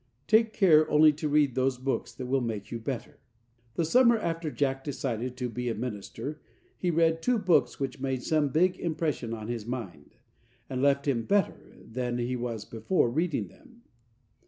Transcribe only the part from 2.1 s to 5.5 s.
that will make you better. The summer after Jack decided to